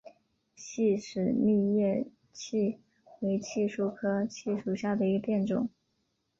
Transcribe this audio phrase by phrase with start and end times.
[0.55, 2.79] 细齿密叶槭
[3.19, 5.69] 为槭树科槭属下的一个变种。